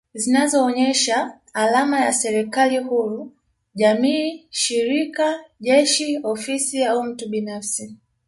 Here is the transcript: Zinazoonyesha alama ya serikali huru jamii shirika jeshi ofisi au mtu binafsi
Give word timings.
Zinazoonyesha 0.13 1.39
alama 1.53 1.99
ya 1.99 2.13
serikali 2.13 2.77
huru 2.77 3.31
jamii 3.75 4.47
shirika 4.49 5.39
jeshi 5.59 6.19
ofisi 6.23 6.83
au 6.85 7.03
mtu 7.03 7.29
binafsi 7.29 7.95